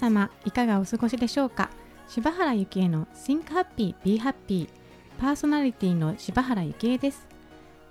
[0.00, 1.68] 様いかがお過ごしでしょうか？
[2.08, 4.66] 柴原幸恵の Think Happy Be Happy
[5.18, 7.28] パーソナリティの柴原幸恵です。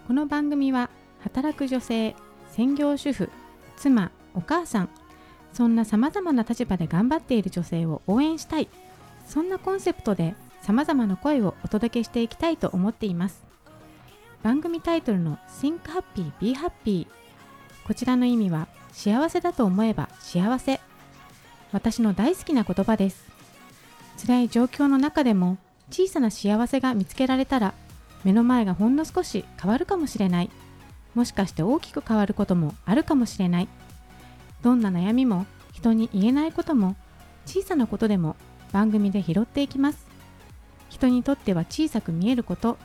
[0.08, 2.16] この番組は働く女性
[2.50, 3.30] 専業主婦
[3.78, 4.90] 妻お母さん
[5.54, 8.70] そんな様々な立場で頑張っている女性を応援したい
[9.28, 10.34] そんなコンセプトで
[10.64, 13.44] 様々な声をお届けしていきたいと思っています。
[14.42, 17.08] 番組タイトルの Think Happy Be Happy
[17.86, 20.82] こちらの意味は幸せだと思えば幸せ
[21.72, 23.28] 私の大好きな言葉です。
[24.18, 25.58] 辛い状況の中でも
[25.92, 27.74] 小さな幸せが見つけられたら
[28.24, 30.50] 目の前がほんの少し変わるかもしれない。
[31.16, 33.68] もしかして大きく変わることもあるかもしれない。
[34.62, 36.96] どんな悩みも人に言えないことも
[37.46, 38.36] 小さなことでも
[38.72, 40.06] 番組で拾っていきます。
[40.90, 42.78] 人にとっては小さく見えること。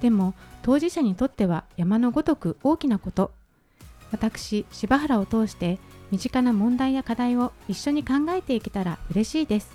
[0.00, 3.32] でも当事者にとっては山のごとく大きなこと。
[4.10, 5.78] 私柴原を通して
[6.10, 9.70] 身近な問題や課題を一緒に考えていけたら嬉しいです。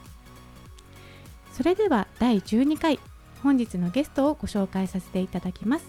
[1.53, 2.99] それでは第12回
[3.41, 5.85] 本日のゲストをご紹介させていただきます。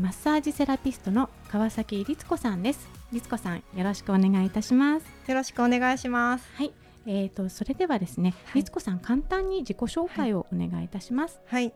[0.00, 2.88] マッサージセラピストの川崎律子さんです。
[3.12, 5.06] 律子さんよろしくお願いいたします。
[5.28, 6.50] よろしくお願いします。
[6.54, 6.72] はい。
[7.06, 11.40] えーと、それではですね、はい、律子さん簡単に自己紹介をお願いいたします。
[11.46, 11.74] はい、はい、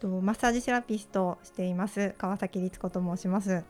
[0.00, 3.64] とマッサージセラピストをしています川崎律子と申します。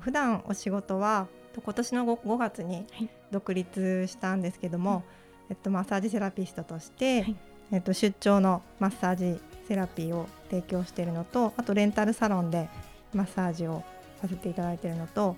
[0.00, 1.28] 普段お仕事は
[1.60, 2.86] 今年の 5, 5月に
[3.30, 5.02] 独立したんですけども、はい、
[5.50, 7.26] えっとマッサージセラピストとして、
[7.70, 12.68] えっと出張のマッサージセラピーを提供しているのと、あとレンタルサロンで
[13.14, 13.82] マッサージを
[14.20, 15.36] させていただいているのと、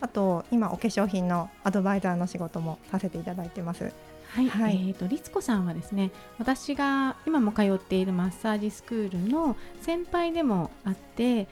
[0.00, 3.92] あと今お化粧品のアドバイザーの仕事もさせていただいてます。
[4.34, 11.46] はい、はい、えーと、律子さんはですね私が今も通っているマッサージスクールの先輩でもあって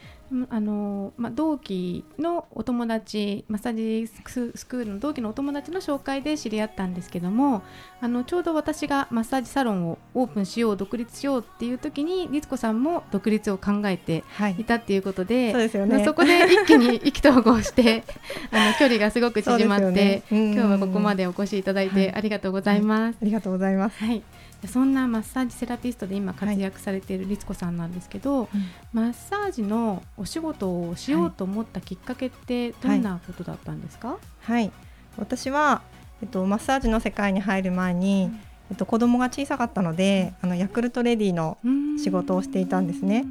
[0.48, 7.62] あのまあ、同期のお友達マッサージスクールの同期のお友達の紹介で知り合ったんですけども
[8.00, 14.25] あのちょうど私がマッサージサロンをオープンしよう独立しようっていう時に律子さんも独立を考えて
[14.59, 14.65] い。
[14.65, 18.04] たっていうことで、はい、そうですよね、そこで一気に意気投合して
[18.50, 23.00] あの距離がすごく縮まって、ね、今日はここまでお越しいただいてありがとうございます。
[23.03, 24.22] はい、ありがとうございます、はい
[24.69, 28.49] そんなマッサージセラピストで今活躍されている律子さんなんですけど、はい。
[28.93, 34.72] マッサージのお仕事をしようと思ったきっかけってどんなことだったんですか、はい、はい、
[35.19, 35.83] 私は、
[36.22, 38.41] えっと、マッサージの世界に入る前に、うん。
[38.71, 41.59] えっと、子供が小さかったので、あのヤクルトレディの
[42.03, 43.27] 仕事をしていたんですね。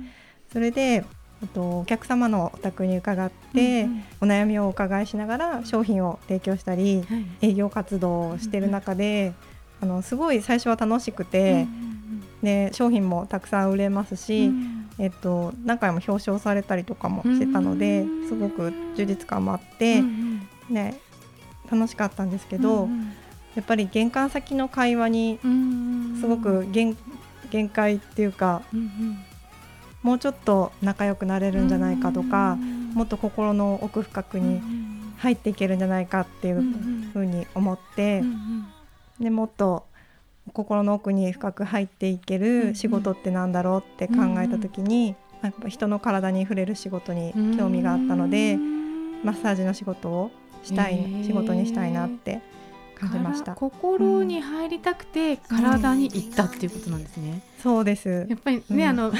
[0.51, 1.05] それで
[1.41, 9.33] えっと、お客様のお宅に伺って、うんうん、お悩みをお伺いしながら商品を提供したり、はい、営業活動をしている中で、
[9.81, 11.67] あのすごい最初は楽しくて、
[12.43, 14.51] で商品もたくさん売れますし、
[14.99, 20.03] えっと、何回も表彰されたりとかもしてたので、すごく充実感もあって、
[20.69, 20.99] ね、
[21.71, 22.89] 楽しかったんですけど、
[23.55, 25.39] やっぱり玄関先の会話に
[26.19, 26.95] すごく限
[27.49, 28.61] 限界っていうか、
[30.03, 32.57] もうちょっと仲良くなれるんじゃないかとか、
[32.93, 34.61] もっと心の奥深くに
[35.17, 36.61] 入っていけるんじゃないかっていう
[37.13, 38.23] ふうに思って。
[39.21, 39.85] でもっと
[40.53, 48.57] 心の奥に深く入っていける仕事ってなんだろうって考えた時に、やっぱ人の体に触れる仕事に興味があったので、
[49.23, 50.31] マッサージの仕事を
[50.63, 52.41] したい、仕事にしたいなって
[52.95, 53.55] 感じました。
[53.55, 58.27] 心に入りたくて体に行ったっていうことなんですね、うん、そうです。
[58.29, 59.17] やっぱりね、うん、あのス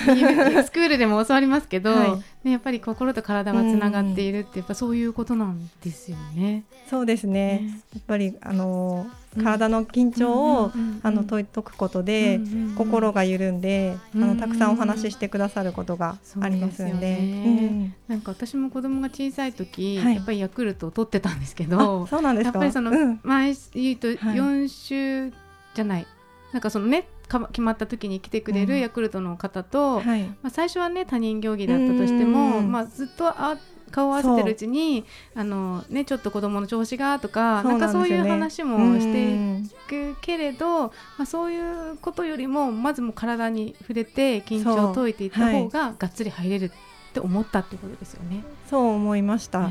[0.72, 6.63] クールでも教わりますけど、 はい、ね、やっぱり心と体はつながっているってやっぱそういうことなんですよね。
[6.90, 9.06] そうですね、ね、やっぱりあの
[9.41, 10.72] 体の緊張を、
[11.03, 12.40] あの解解くことで、
[12.75, 22.91] 心が緩んで、あのたくさんお話ししてくださることがありますんで、ね、なんか私も子供が小さい時、はい、やっぱりヤクルトを取ってたんですけどそうなんですやっぱりその、
[23.23, 25.32] 前言うと4週
[25.76, 26.08] じゃない、
[26.52, 27.08] なんかそのね
[27.40, 33.58] 決まった時に来てくれるヤクルトの方と、うんはい、まあ、最初はね他人行儀だったとしても、まあ、ずっとあ
[33.92, 35.06] 顔を合わせてるうちに
[35.36, 46.72] あの、ね、ちょっと子供の調子がとかなんかそういう話もしていくけれど、まあ、そういうことよりもまずも体に触れて緊張を解いていった方ががっつり入れるっ
[47.14, 48.44] て思ったってことですよね。
[48.70, 49.70] そう思いました。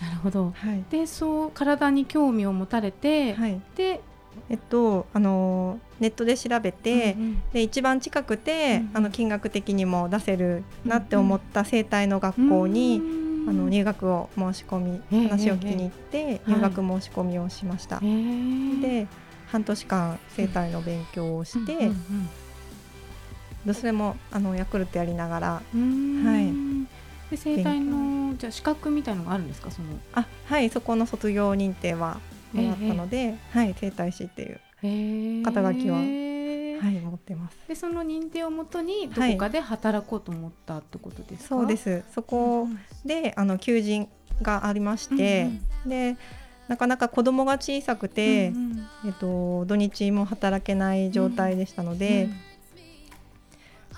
[0.00, 0.52] なるほど。
[0.56, 4.00] はい、でそう体に興味を持たれて、はい、で
[4.48, 13.20] えっと、あのネットで調べて、うんうん、で一番近くて、うんあの金額的にも出せるなって思った整体の学校に、うん。
[13.48, 17.98] あの入学を申し込み、話を聞きに行って、入学申し込みをしました。
[17.98, 19.06] で
[19.46, 22.28] 半年間整体の勉強をして、うんうん
[23.66, 29.70] うん、それもあのヤクルトやりながら、はい、で整体のじゃ資格みたいのがあるんですか？
[29.70, 29.88] その。
[30.12, 32.20] あはいそこの卒業認定は
[32.52, 37.56] もらったので、えー、はい整体師っていう肩書きは、えー、はい持ってます。
[37.68, 42.02] でその認定をもとにどこかで働こうと思ったってことですか、はい、そうです。
[42.14, 42.68] そこ
[43.04, 44.08] で、あの求人
[44.42, 46.16] がありまして、うんうん、で
[46.68, 52.49] なかなか子供が小さくて、うんうん、えっと、土日も働けない状態でしたので、うんうん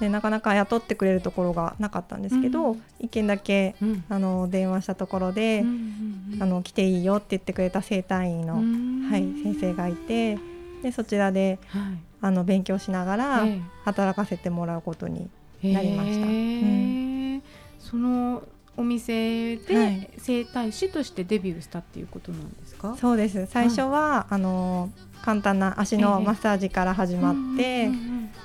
[0.00, 10.39] でなかなか雇ってくれるところがなかったんですけど、うん、1件だけ、うん、あの電話したところで、うんうんうん、あの来ていいよって言ってくれた整体院の、はい、先生がいて
[10.83, 11.83] でそちらで、はい、
[12.21, 13.47] あの勉強しながら
[13.85, 15.29] 働かせてもらうことに
[15.62, 16.27] なりました。
[16.27, 17.43] うん、
[17.79, 18.43] その
[18.77, 23.47] お店で整体師としてデビューしたっていうことなんですか、はい、そうです。
[23.47, 24.91] 最初は、あの
[25.23, 27.91] 簡単な足のマッサージから始まって、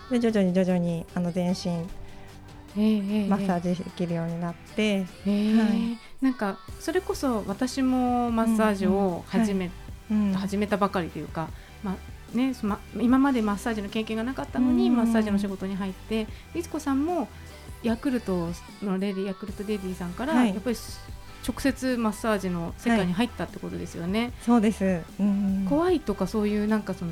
[0.10, 1.86] で徐々に徐々にあの全身
[3.28, 9.72] マッサージできるようになって、はい、なんかそれこそ私もマッサージを始め,、
[10.36, 11.50] 始めたばかりというか、
[11.84, 17.28] まあね、ま、今までマッサージの経験がなかったのに、マッサージの仕事に入って律子さんも
[17.84, 18.50] ヤクルト
[18.84, 20.76] のレディヤクルトレディさんから、やっぱり
[21.48, 24.22] 直接マッサージの世界に入ったってことですよね。
[24.22, 27.12] はい、そうです、うん、怖いとかそういうなんかその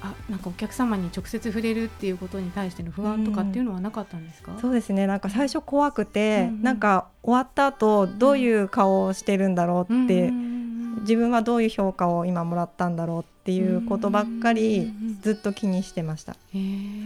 [0.00, 5.06] あなんかお客様に直接触れるっていうことに対しての不安とかっていうのはなかったんですか、うん、そうですね。
[5.06, 16.36] なんか最初怖くて、うんうん、なんか終わった後どういう顔をしてるんだろうって、うん、自分はどういう評価を今もらったんだろうっていうことばっかりずっと気にしてました、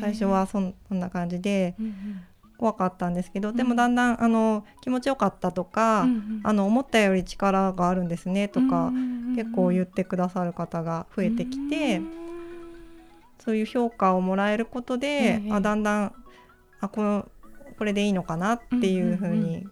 [0.00, 1.92] 最初はそんな感じで、うんうん。
[2.58, 12.21] 怖かったんですけど、でもだんだんあの気持ちよかったとか、うんうん、あの思ったより力があるんですねとか、うんうん結構言ってくださる方が増えてきて、うん、
[13.44, 16.12] そういう評価をもらえることで、うんうん、あだんだん
[16.80, 17.28] あこの
[17.76, 19.66] これでいいのかなっていうふうに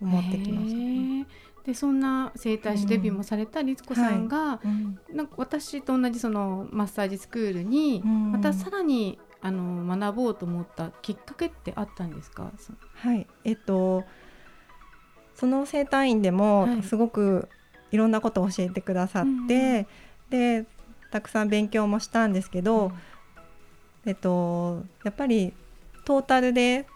[0.00, 1.26] 思ってきました、ね。
[1.66, 4.60] でそんな整体師デビューもされた律子さんが、は
[5.12, 12.50] い、なんか私と同じそのマッサージスクールにまたさらにあの学ぼうと思ったきっかけってあったんですか？
[12.94, 13.26] はい。
[13.44, 14.04] えっと
[15.34, 17.48] その整体院でもすごく
[17.90, 20.66] いろんなことを教えてくださって、うん、で
[21.10, 22.92] たくさん勉強もしたんですけど、うん、
[24.06, 25.52] えっとやっぱり
[26.04, 26.86] トータルで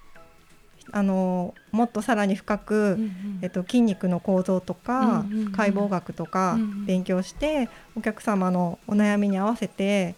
[0.93, 10.15] あのもっとさらに深く、うんうん、えっと、筋肉の構造とか、うんうん、解剖学とか勉強して、お客様のお悩みに合わせて、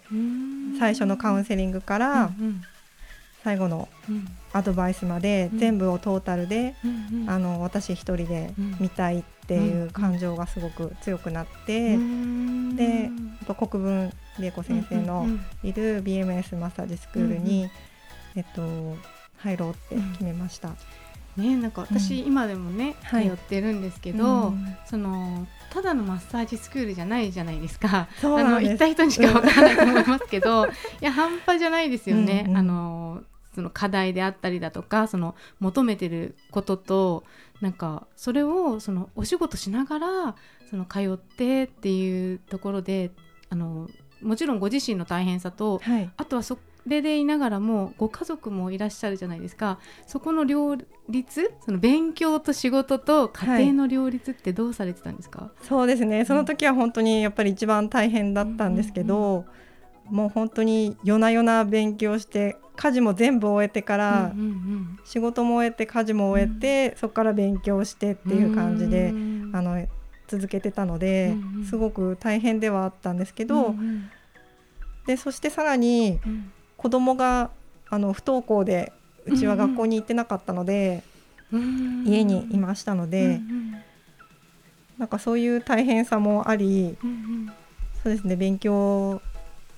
[0.78, 2.31] 最初のカウンセリングから、
[3.44, 3.88] 最後の
[4.56, 6.75] アドバイスまで、全部をトータルで、
[7.26, 11.97] あの私一人で見たいっていう感情がすごく強くなって、
[12.76, 13.11] で
[13.58, 15.26] 国分玲子先生の
[15.62, 17.69] いる BMS マッサージスクールに、
[18.35, 18.97] えっと
[19.38, 20.70] 入ろうって決めました。
[21.37, 24.55] ね、なんか私、今でもね、通ってるんですけど、
[24.87, 28.09] そのただのマッサージスクールじゃないじゃないですか。
[28.23, 30.70] あの行った人にしかわからないと思いますけど、 い
[31.02, 32.44] や半端じゃないですよね。
[32.47, 33.23] うんうん、あの
[33.56, 37.25] その課題であったりだとかその求めてることと
[37.62, 40.37] なんかそれをそのお仕事しながら
[40.69, 43.12] その通ってっていうところで
[43.49, 43.88] あの
[44.21, 49.78] もちろんご自身の大変さと、はい、あとはそれでいながらもご家族もいらっしゃるじゃないですか。
[50.07, 50.76] そこの両
[51.09, 56.26] 立その勉強と仕事と家庭の両立ってどうされてたんですか、はい、そうですね。
[56.26, 59.45] その時は本当にやっぱり一番大変だったんですけど、うんうん
[60.11, 69.09] うん、もう本当に夜な夜な勉強して家事も全部終えてから、うんうんうん、仕事も終えて家事も終えて、うん、そこから勉強してっていう感じで、
[69.52, 69.87] あの
[70.28, 74.11] 続けてたので、うんうん、すごく大変ではあったんですけど、うんうん、
[75.06, 76.21] でそしてさらに、
[76.76, 77.50] 子供が
[77.88, 78.92] あの不登校で
[79.25, 81.02] うちは学校に行ってなかったので、
[81.52, 83.71] うん、家にいましたので、うんうん、
[84.99, 87.52] なんかそういう大変さもあり、うんうん、
[88.02, 89.21] そうですね勉強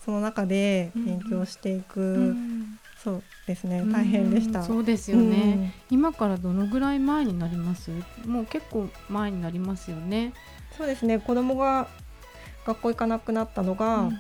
[0.05, 2.79] その中で勉強していく、うんうん、
[3.09, 3.83] そうですね。
[3.87, 7.91] 大変でした、そうですよね、今からどのぐらい前になります？
[8.27, 10.35] もう結構前になりますよね。
[10.77, 11.19] そうですね。
[11.19, 11.89] 子供が
[12.67, 14.15] 学校行かなくなったのが、うんうん。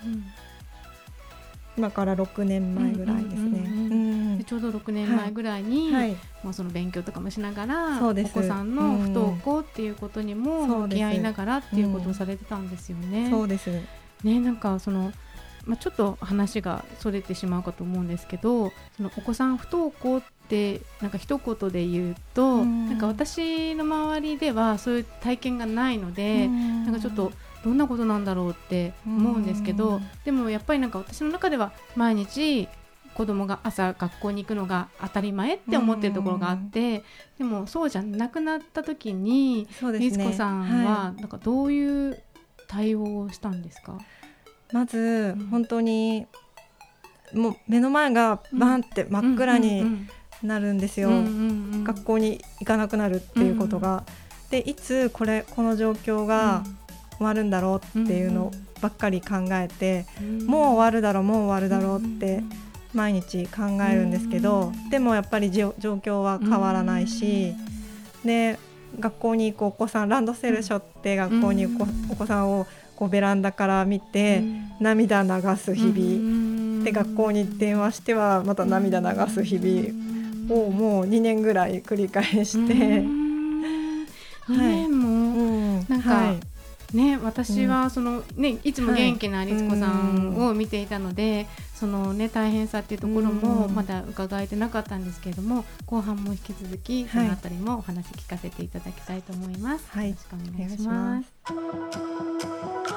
[1.77, 4.43] 今から6年前ぐらいですね。
[4.45, 13.29] ちょうど6年前ぐらいに、はい、もうその勉強とかもしながらお子さんの不登校っていうことにも向き合いながらっていうことをされてたんですよね。
[13.31, 13.71] そうです。
[14.25, 15.13] ねなんかその
[15.69, 27.33] まあ、ちょっと話がそれてしまうかと思うんですけどそのお子さん不登校ってなんか一言で言うと、うん、なんか私の周りではそういう体験がないので、うん、なんかちょっと
[27.63, 32.67] どんなことなんだろうって思うんですけどでもやっぱりなんか私の中では毎日
[33.15, 37.03] 子供が朝学校に行くのが当たり前って思ってるところがあって
[37.37, 42.23] でもそうじゃなくなった時に、ね、子さんはなんかどういう
[42.69, 43.99] 対応したんですか？
[44.73, 46.27] まず、本当に
[47.35, 50.07] もう目の前がバンって真っ暗に
[50.43, 51.11] なるんですよ、
[51.85, 54.05] 学校に行かなくなるっていうことが。
[54.51, 56.63] でいつこれこの状況が
[57.19, 60.07] 終わるんだろうっていうのばっかり考えて、
[60.47, 62.43] もう終わるだろうもう終わるだろうって
[62.95, 67.55] 毎日考えるんですけど、でもやっぱり状況は変わらないし、
[68.25, 68.59] で
[68.99, 72.67] 学校に行くお子さんランドセル背負って学校に行くお子さんを
[72.99, 74.43] こうベランダから見て
[74.81, 76.85] 涙流す日々。
[76.85, 83.05] で学校に電話してはまた涙流す日々をもう2年ぐらい繰り返して。
[84.53, 86.37] はい、もなんか、は
[86.93, 99.85] い、ね私はその、ねいつも元気な律子さんを見ていたので、そのね大変さっていうところもまだ伺えてなかったんですけれども、後半も引き続きそのあたりもお話聞かせていただきたいと思います。
[99.91, 102.88] はい、よろしくお願いします。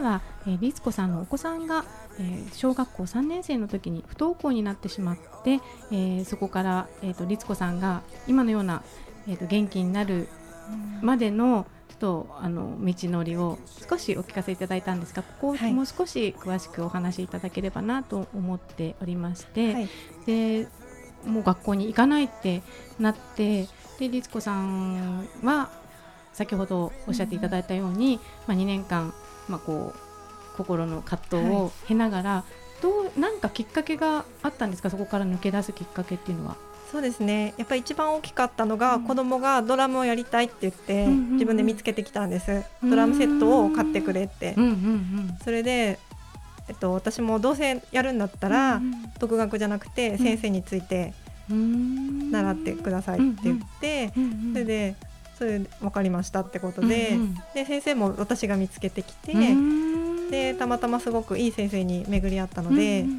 [0.00, 1.84] は、えー、律子さんのお子さんが、
[2.18, 8.82] えー、小学校3年生の時に不登校になってしまって、えー、そこから、えーと、律子さんが今のような、
[9.28, 10.28] えーと、元気になる
[11.02, 19.88] までのちょっとあの道のりを少しお聞かせいただいたんですがここをもう少し詳しくお話しいただければなと思っておりまして、はい、
[20.26, 20.68] で
[21.26, 22.62] もう学校に行かないって
[22.98, 23.66] なって
[23.98, 25.70] で律子さんは
[26.32, 29.12] 先ほどおっしゃっていただいたように、まあ、2年間
[29.50, 32.44] まあ、こう心の葛藤を経ながら、は
[32.78, 34.88] い、どうなんかきっかけがあったんですか？
[34.88, 36.56] そこから抜け出すきっかけっていうのは。
[36.90, 37.54] そうですね。
[37.56, 46.00] やっぱり一番大きかったのが、うん、子供がドラムをやりたいって言って、うんうんうん、自分で見つけてきたんです、ドラムセットを買ってくれって、うんうんうん、それで、
[46.68, 51.14] えっと、私もどうせやるんだったら、うんうん、独学じゃなくて先生について
[51.48, 54.12] 習ってくださいって言って、
[54.52, 54.96] それで
[55.40, 59.32] それで分かりましたってことでうんうん、で先生も私が見つけてきて
[60.30, 63.18] でたまたますごくいい先生に巡り合ったので、うんうんう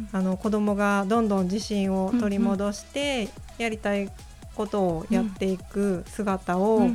[0.00, 4.10] ん、あの子供がどんどん自信を取り戻して、やりたい
[4.54, 6.88] ことをやっていく姿を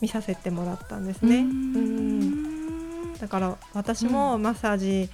[0.00, 1.38] 見させてもらったんですね。
[1.38, 5.08] うん、だから私もマッサージ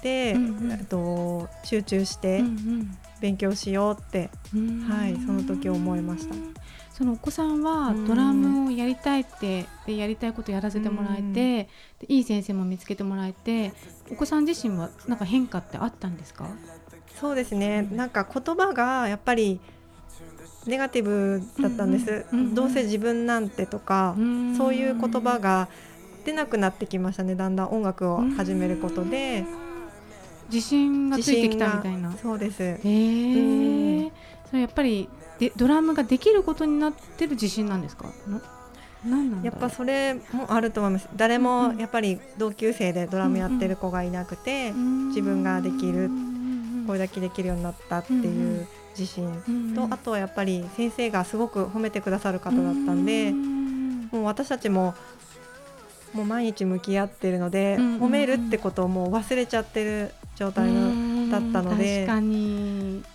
[0.00, 2.42] で、うんうん、と集中して
[3.20, 4.30] 勉強しようって、
[4.88, 6.63] はい、その時思いました。
[6.96, 13.72] そのお子さんはドラムをやりたいってでやりたいことやらせてもらえて、でいい先生も見つけてもらえて
[14.12, 16.46] お子さん自身はなんか変化ってあったんですか？
[17.20, 19.58] そうですね、なんか言葉がやっぱり
[20.66, 24.14] ネガティブだったんです、うんうん、どうせ自分なんてとか、
[24.56, 25.68] そういう言葉が
[26.24, 29.44] 出なくなってきましたねだんだん音楽を始めることで。
[30.52, 32.12] 自信がついてきたみたいな。
[32.12, 32.62] そうです。
[32.62, 34.12] へえ
[34.54, 35.08] それやっぱり
[35.40, 38.06] でドラムができることになってる自信なんですか？
[39.42, 41.08] やっぱそれもあると思います。
[41.16, 44.70] 誰もやっぱり同級生でドラムやってる子がいなくて、
[45.08, 46.08] 自分ができる
[46.86, 49.74] これだけできるようになったっていう自信。
[49.74, 54.94] と、あとはやっぱり先生がすごく褒めてくださる方だったんで、もう私たちも
[56.12, 60.70] もう毎日向き合ってるので、褒めるってことをもう忘れちゃってる状態
[61.30, 62.06] だったので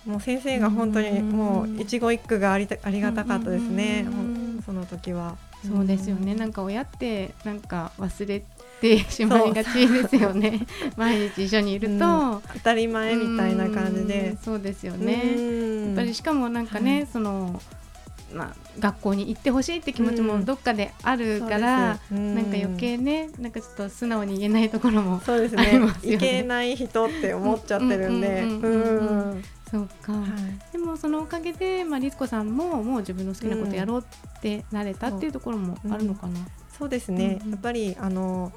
[0.06, 4.06] もう先生が本当にもう一期一句がありありがたかったですね、
[4.64, 5.36] その時は。
[5.66, 8.42] そうですよね、なんか親ってなんか忘れ
[8.80, 10.66] てしまいがちですよね。
[10.96, 14.38] 毎日一緒にいると、当たり前みたいな感じで。
[14.42, 15.86] そうですよね。
[15.86, 17.60] やっぱりしかもなんかね、はい、その
[18.32, 25.80] まあ、学校に行ってほしいって気持ちもどっかであるから、うん、なんか余計ねなんかちょっと素直に言えないところもそうですね。
[26.02, 28.44] いけない人って思っちゃってるんで。
[29.70, 36.46] そうか、はい、でもそのおかげで、まあ、律子さんももう自分の好きなことやろうってなれたっていうところもあるのかな、うん、
[36.76, 38.50] そうですね、うんうん、やっぱりあの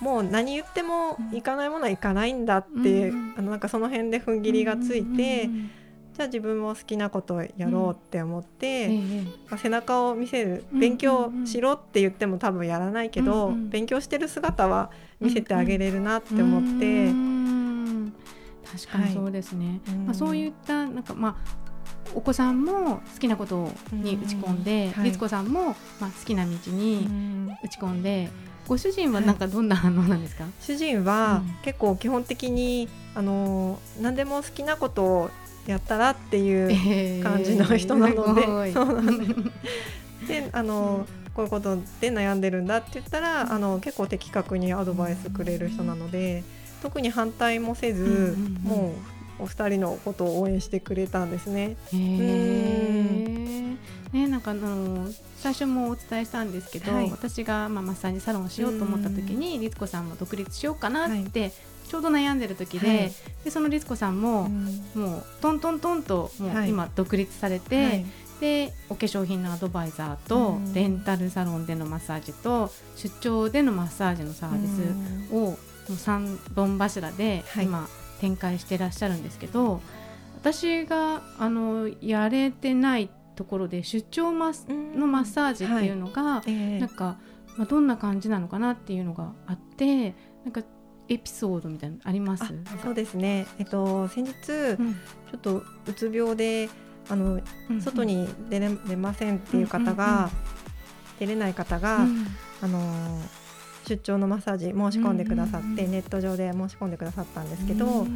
[0.00, 5.70] もう何言っても行かないものは行かないんだっていう、うん、あのなんかその辺で踏ん切りがついて、うんうんうん
[6.18, 17.12] じゃあ自分も好きなことをやろうって思って、うんまあ、背中を見せる勉強しろって言っても多分やらないけど、うんうん、勉強してる姿は見せてあげれるなって思って。
[18.68, 21.68] 確かにそうですね、はい、まあ、そういったなんかまあ
[22.14, 27.08] お子さんも好きなことに打ち込んで、律、う、子、さんも、まあ、好きな道に
[27.62, 28.28] 打ち込んで、
[28.66, 35.30] ご主人はなんかどんな反応なんですか、はい、主人は結構基本的にあの何でも好きなことを
[35.68, 40.28] やったらっていう感じの人なので、 えー、そうなんです。
[40.28, 46.42] であのこういうことで悩んでるんだって言ったらあの結構的確にアドバイスくれる人なので
[46.82, 48.94] 特に反対もせず、も
[49.38, 51.76] うお二人のことを応援してくれたんですね。
[51.92, 53.76] へ
[54.12, 55.06] ね、なんかあの
[55.36, 61.52] 最初もお伝えしたんですけど、はい、私がまあマッサージサロンをしようと思った時に律子さんも独立しようかなって
[61.88, 63.12] ちょうど悩んでる時ではい、
[63.44, 64.48] でその律子さんも、
[64.94, 68.04] もうトントントンともう今独立されて、はい、
[68.40, 75.56] でお化粧品のアドバイザーと、レンタルサロンでのマッサージと出張でのマッサージのサービスを、も
[75.88, 77.88] う3本柱で今
[78.20, 79.80] 展開してらっしゃるんですけど、
[80.36, 86.50] 私があのやれてないところで出張マスのマッサージっていうのが、はい。
[86.50, 87.18] えー、なんか、
[87.56, 90.14] まあ、どんな感じなのかなっていうのがあって
[90.44, 90.62] なんか
[91.08, 92.44] エピソードみたいなのあります？
[92.82, 94.32] そうですね、えっと、先日、
[94.78, 96.68] うん、ちょっとうつ病で
[97.10, 97.40] あの、
[97.80, 100.30] 外に出れ出ませんっていう方が、
[101.18, 102.26] 出れない方が、うん、
[102.60, 103.20] あの
[103.88, 108.06] 出張のマッサージ申し込んでくださって、ネット上で申し込んでくださったんですけど、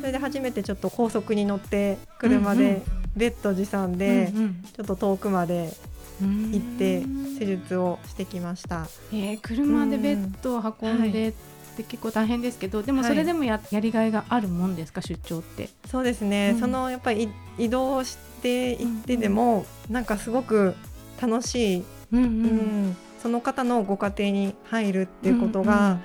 [0.00, 2.82] それで初めてちょっと高速に乗って車で
[3.16, 4.32] ベッド持参で
[4.76, 5.72] ちょっと遠くまで
[6.20, 7.02] 行って
[7.40, 8.86] 施術をしてきました。
[9.12, 11.34] えー、車でベッドを運んで、
[11.82, 15.68] って結構大変ですけどでもそれでもやはい、やりがいがあるもんですか出張って？
[15.90, 17.28] そうですね、うん、そのやっぱり
[17.58, 20.74] 移動していってでも、うん、なんかすごく
[21.20, 25.98] 楽しい、うん、うん、その方のご家庭に入るっていうことが、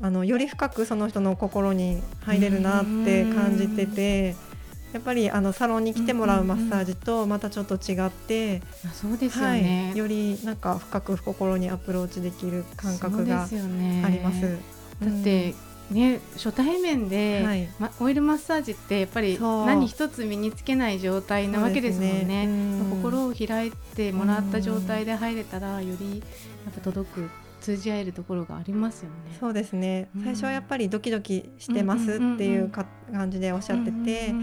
[0.00, 4.36] あのより深くその人の心に入れるなって感じてて。
[4.94, 13.48] やっぱりあのサロンに来てもらうマッサージとまたちょっと違って、そうですよね、はい、よりなんか深く心にアプローチできる感覚があ
[14.08, 14.40] ります。
[14.40, 14.60] すね、
[15.02, 15.54] だって、
[15.90, 17.68] ね、初対面で、はい。
[17.80, 22.46] ま、オイルマッサージってやっぱり何一つ身につけない状態なわけですもんね。
[22.46, 22.84] ね。
[22.88, 27.28] 心を開いてもらった状態で入れたらよりやっぱ届く
[27.60, 29.36] 通じ合えるところがありますよね。
[29.40, 30.08] そうですね。
[30.22, 34.34] 最初はやっぱりドキドキしてますっていうか感じでおっしゃってて、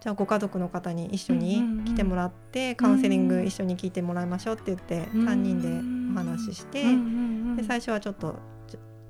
[0.00, 5.68] じゃあご家族の方に一緒に来てもらって、カウンセリング一緒に聞いてもらいましょうって言って3人で
[6.12, 6.84] お話しして、
[7.56, 8.36] で最初はちょっと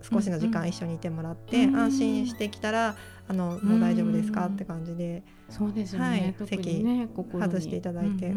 [0.03, 2.97] 少しの時間一緒にいてもらって、安心してきたら
[3.29, 6.85] あのもう大丈夫ですかって感じで、そうですね、はい、席
[7.33, 8.35] 外していただいて。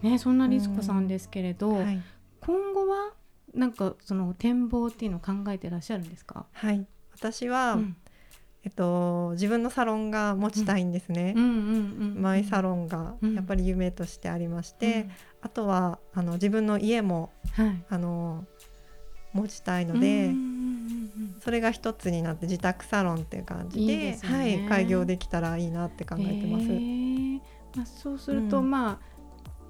[0.00, 2.00] ね、そんなリスコさんですけれど、はい、
[2.40, 3.14] 今後は
[3.52, 6.46] なんかその展望っていうのを考えてらっしゃるんですか？
[6.52, 6.86] はい。
[7.12, 7.96] 私は、うん、
[8.64, 15.10] えっと、自分のサロンが持ちたいんですね、マイサロンがやっぱり夢としてありまして、うん、
[15.42, 18.44] あとはあの自分の家も、はい、あの
[19.32, 20.30] 持ちたいので、
[21.40, 26.64] それが一つになって自宅サロンっていう感じで、ね、はい、開業できたらいいなって考えてます。
[26.64, 27.40] えー、
[27.76, 29.18] まあ、そうすると、うん、まあ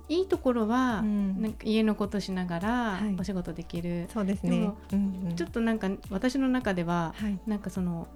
[0.09, 4.73] いいところは、うん、なんか家のことしながらお仕事できる、はい、そうですね、
[5.37, 8.09] ちょっとなんか私の中では、はい、なんかその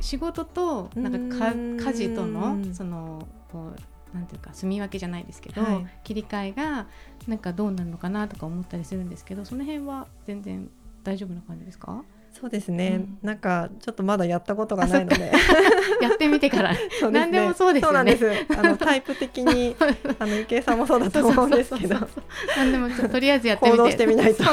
[0.00, 3.72] 仕事となんか家事とのそのこ
[4.12, 6.86] うなんていうか住み分けじゃないですけど、はい、切り替えが
[7.26, 10.70] なんかどうなるのかなとか思ったりするんですけどその辺は全然
[11.02, 12.02] 大丈夫な感じですか？
[12.38, 15.32] そうですね、うん、なんかちょっとまだやったことがないので。
[16.02, 16.78] やってみてから、ね、
[17.10, 18.46] 何でもそうですよね。
[18.50, 19.74] あのタイプ的に
[20.18, 21.96] あのゆけいさんもそうだと思うんですけど。
[22.56, 23.78] 何でもとりあえずやってみて。
[23.78, 24.44] 行動してみないと。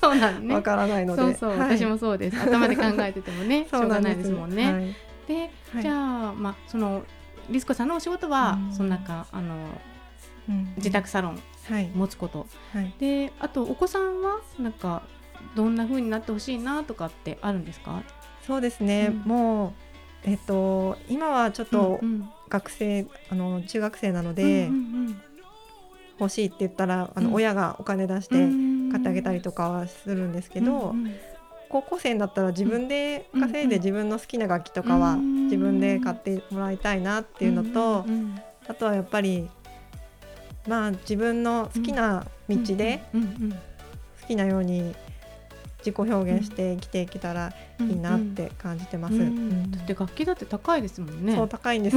[0.00, 1.22] そうなんねわからないので。
[1.22, 2.40] そうそう、はい、私もそうです。
[2.40, 4.96] 頭で考えててもね しょうがないですもんね、はい、
[5.28, 5.50] で、
[5.82, 5.92] じゃ
[6.30, 7.02] あまあその
[7.48, 9.54] リスコさんのお仕事は、うん、その中あの、
[10.48, 11.40] うん、自宅サロン
[11.94, 15.02] 持つこと、はい、であとお子さんはなんか
[15.54, 18.02] どんな風になってほしいなとかってあるんですか？
[18.46, 19.72] そうですね、うん、もう
[20.24, 22.00] えっと今はちょっと
[22.48, 23.06] 学生、うん。
[23.06, 25.22] うん、あの中学生なので、うんうんうん、
[26.18, 28.34] 欲しいって言ったらあの、親がお金出して
[28.90, 31.14] 買ってあげたりとかはするんですけど、うんうん、
[31.68, 38.04] 高校生だったら自分で稼いで自分の好きな楽器とかは自分で買ってもらいたいなっていうのと、
[38.68, 39.48] あとはやっぱり
[40.66, 43.02] まあ自分の好きな道で
[44.20, 44.94] 好きなように
[45.84, 49.18] 自己表現して生きていけたらいいなって感じてます。
[49.18, 51.34] だって楽器だって高いですもんね。
[51.34, 51.96] そう高いんです。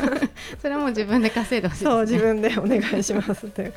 [0.60, 3.74] それも自分で稼いでほしい、ね、そう自分でお願いしますという。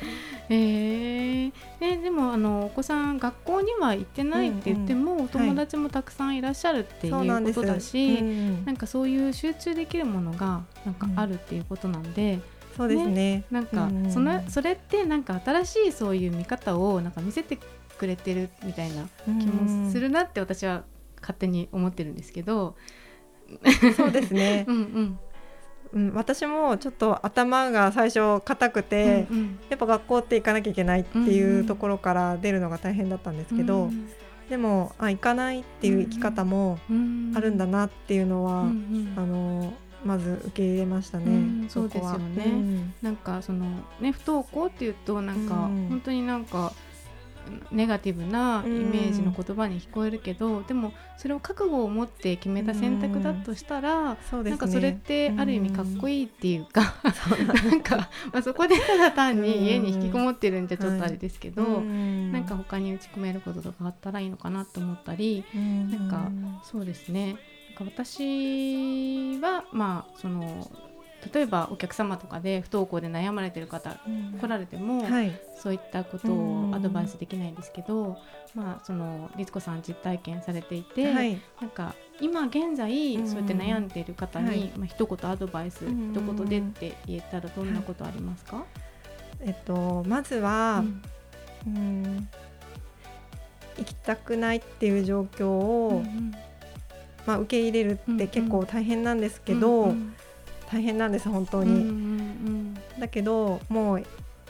[0.50, 12.34] えー、ねでもあのお子さん学校には行ってないって言っても、うんうん、お友達もたくさんいらっしゃるっていうことだし、はい、なんなんかそういう集中できるものがなんかあるっていうことなんで。
[12.34, 12.42] うん
[12.78, 17.58] そうですね、ね、なんか、そのそれってなんか新しいそういう見方をなんか見せて
[17.98, 20.84] くれてるみたいな気もするなって私は
[21.20, 22.76] 勝手に思ってるんですけど。
[23.96, 24.64] そうですね。
[24.68, 25.18] うん、うん。
[25.90, 34.08] うん、私もちょっと頭が最初硬くて、うんうん、やっぱ学校って行かなきゃいけないっていうところから出るのが大変だったんですけど、うんうん、
[34.50, 36.78] でもあ行かないっていう生き方も
[37.34, 39.72] あるんだなっていうのは、うんうん、あの
[40.04, 41.24] まず受け入れましたね。
[41.24, 43.64] うん、そうですよね、うん、なんかその
[43.98, 46.74] ね不登校っていうとなんか、本当になんか
[47.70, 54.44] ネガティブなイメージの言葉に聞こえるけど、うん、でもそれを覚悟を持って決めた選択だとしたら、うん。
[54.44, 56.94] ね、なんかそれってある意味かっこいいっていうか、
[57.40, 57.96] うん、 なんか、
[58.32, 66.30] まあ、そこでただ単に家に引きこもってるんじゃちょっとあれですけど、うん、なんか他に打ち込めることとかあったらいいのかなと思ったり、うん、なんか
[66.62, 67.36] そうですね。
[67.78, 70.70] なんか私はまあその
[71.32, 73.98] 例えばお客様とかで不登校で悩まれてる方、
[74.40, 78.18] 来られても、はい、そういったことをアドバイスできないんですけど、
[78.54, 88.64] まあ、その律子さん実体験されていて、はい、なんか今現在そうやって悩んでいる方に、はい、まあ一言アドバイス、一言でって言えたらどんなことありますか、
[89.40, 90.84] えっと、まずは、
[91.66, 92.28] うん、
[93.76, 96.32] 行きたくないっていう状況を、うんうん、
[97.26, 100.14] まあ、受け入れるって結構大変なんですけど、うんうん
[100.70, 104.04] 大変なんです本当に、うんうんうん、だけどもう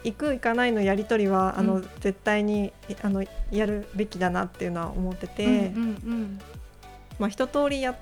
[0.04, 6.40] 行く行かないのやり取りは、あの絶対にあのやるべきだなっていうのは思ってて、うんうんうん、
[7.18, 7.96] まあ、一通りや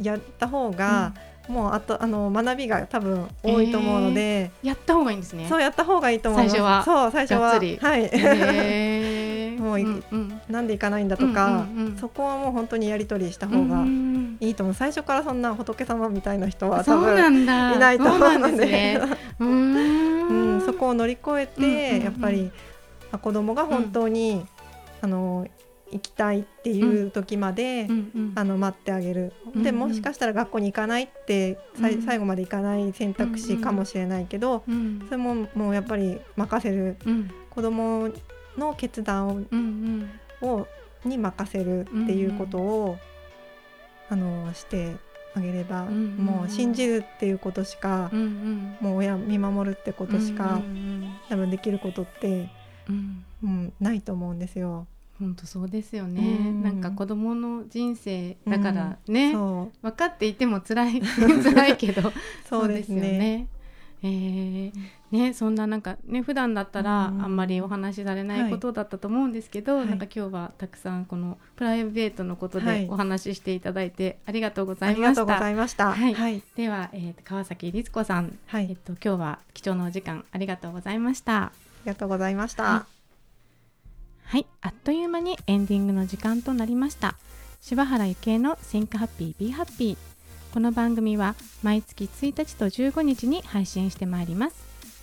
[0.00, 1.12] やった方が、
[1.48, 5.46] うん、もうあとあの学びが多分多いと思うので、えー、やった方がいいんですね。
[5.48, 6.56] そうやった方がいいと思います。
[6.56, 6.82] 最初は。
[6.84, 7.48] そう最初は。
[7.50, 13.82] はい、えー、 もう、うんうん、なんで行かないんだとか、うんうんうん、そこはもう本当にやり取りした方が
[14.42, 14.74] いいと思う。
[14.74, 18.66] 最初からそんな仏様みたいな人は多分いないと思うので。
[18.66, 19.00] ね、
[19.38, 22.50] うん、そこを乗り越えて、うんうんうん、やっぱり
[23.20, 24.44] 子供が本当に、うん、
[25.02, 25.46] あの
[25.92, 34.64] 行きたいっていう時まで、うん、あの待ってあげる、うん、でもしかしたら学校に行かないって、うん、最後まで行かない選択肢かもしれないけど、
[35.06, 36.96] それももうやっぱり任せる、
[37.50, 38.08] 子供
[38.56, 39.46] の決断
[40.40, 40.66] を,、を
[41.04, 42.98] に任せるっていうことを、
[44.12, 44.96] あのして
[45.34, 52.50] あげれば、うんうん、もう信じるっていうことしか、うんうん、もう親見守るってことしか、うんうん、多分できることって、
[52.90, 53.24] うん。
[53.42, 54.86] うん、ないと思うんですよ。
[55.18, 62.12] 本当そうですよね、うん、なんか子供の人生だからね、うん、分かっていても辛い辛いけど
[62.48, 63.46] そうですよね。
[64.04, 64.72] えー、
[65.12, 75.04] ね、そんななんかね普段だったらあんまりお話しされないことだったと思うんですけど、はい、なんか今日はたくさんこのプライベートのことでお話ししていただいてありがとうございました。
[75.04, 75.92] ありがとうございました。
[75.92, 76.14] はい。
[76.14, 81.44] はい、では、えー、川崎律子さん、はい、えっと今日は貴重なお時間ありがとうございました。
[81.44, 81.52] あ
[81.84, 82.64] りがとうございました。
[82.64, 82.82] はい、
[84.24, 87.14] はい、あっという間にエンディングの時間となりました。
[87.60, 89.96] 柴原ゆきえの Think Happy Be Happy
[90.52, 94.56] この番組は毎月1日と15日に配信してまいります。